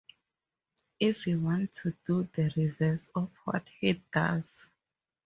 [0.99, 4.67] If you want to do the reverse of what head does.